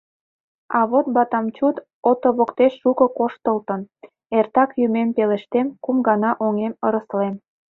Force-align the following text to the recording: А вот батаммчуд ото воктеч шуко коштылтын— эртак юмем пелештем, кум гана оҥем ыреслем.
А 0.77 0.79
вот 0.91 1.05
батаммчуд 1.15 1.75
ото 2.09 2.27
воктеч 2.37 2.71
шуко 2.81 3.05
коштылтын— 3.17 3.81
эртак 4.37 4.69
юмем 4.85 5.09
пелештем, 5.17 5.67
кум 5.83 5.97
гана 6.07 6.31
оҥем 6.45 6.73
ыреслем. 6.87 7.33